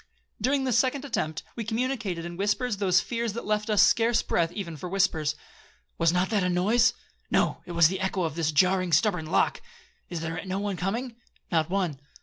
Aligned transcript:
During 0.41 0.63
this 0.63 0.79
second 0.79 1.05
attempt, 1.05 1.43
we 1.55 1.63
communicated 1.63 2.25
in 2.25 2.35
whispers 2.35 2.77
those 2.77 3.01
fears 3.01 3.33
that 3.33 3.45
left 3.45 3.69
us 3.69 3.83
scarce 3.83 4.23
breath 4.23 4.51
even 4.51 4.75
for 4.75 4.89
whispers. 4.89 5.35
'Was 5.99 6.11
not 6.11 6.31
that 6.31 6.41
a 6.41 6.49
noise?'—'No, 6.49 7.61
it 7.67 7.73
was 7.73 7.87
the 7.87 7.99
echo 8.01 8.23
of 8.23 8.33
this 8.33 8.51
jarring, 8.51 8.93
stubborn 8.93 9.27
lock. 9.27 9.61
Is 10.09 10.21
there 10.21 10.43
no 10.43 10.57
one 10.57 10.75
coming?'—'Not 10.75 11.69
one.' 11.69 11.99